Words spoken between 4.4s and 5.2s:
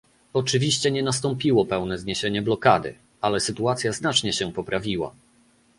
poprawiła